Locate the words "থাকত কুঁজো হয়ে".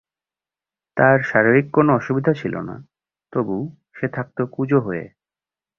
4.07-5.05